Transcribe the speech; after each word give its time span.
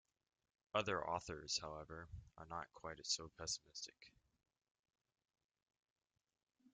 Other 0.73 1.07
authors 1.07 1.59
however, 1.59 2.09
are 2.35 2.47
not 2.47 2.73
quite 2.73 3.05
so 3.05 3.29
pessimistic. 3.37 4.11